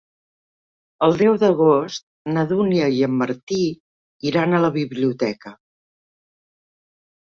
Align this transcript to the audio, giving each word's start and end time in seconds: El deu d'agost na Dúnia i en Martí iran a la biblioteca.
El 1.07 1.11
deu 1.17 1.35
d'agost 1.43 2.05
na 2.37 2.45
Dúnia 2.53 2.87
i 3.01 3.05
en 3.09 3.13
Martí 3.19 3.61
iran 4.31 4.57
a 4.57 4.63
la 4.67 4.73
biblioteca. 4.79 5.57